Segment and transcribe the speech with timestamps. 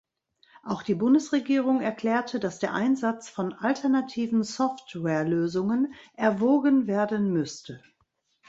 [0.63, 7.83] Auch die Bundesregierung erklärte, dass der Einsatz von alternativen Software-Lösungen erwogen werden müsste.